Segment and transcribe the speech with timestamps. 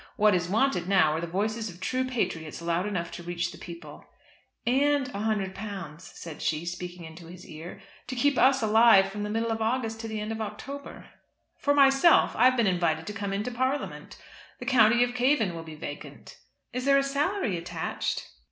[0.15, 3.57] What is wanted now are the voices of true patriots loud enough to reach the
[3.59, 4.03] people."
[4.65, 9.51] "And £100," said she, speaking into his ear, "to keep us alive from the middle
[9.51, 11.05] of August to the end of October."
[11.59, 14.17] "For myself, I have been invited to come into Parliament.
[14.57, 16.39] The County of Cavan will be vacant."
[16.73, 18.27] "Is there a salary attached?"